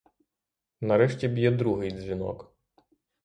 Нарешті 0.81 1.27
б'є 1.27 1.51
другий 1.51 1.91
дзвінок. 1.91 2.53